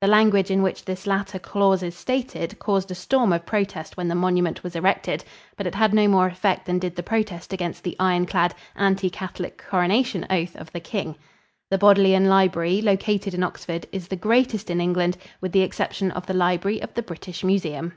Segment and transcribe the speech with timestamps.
[0.00, 4.08] The language in which this latter clause is stated caused a storm of protest when
[4.08, 5.22] the monument was erected,
[5.56, 9.08] but it had no more effect than did the protest against the iron clad, anti
[9.10, 11.14] Catholic coronation oath of the king.
[11.70, 16.26] The Bodleian Library, located in Oxford, is the greatest in England, with the exception of
[16.26, 17.92] the library of the British Museum.